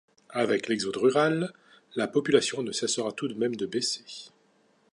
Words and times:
Avec 0.31 0.67
l'exode 0.67 0.97
rural, 0.97 1.53
la 1.95 2.07
population 2.07 2.63
ne 2.63 2.71
cessera 2.71 3.11
tout 3.11 3.27
de 3.27 3.35
même 3.35 3.55
de 3.55 3.67
baisser. 3.67 4.31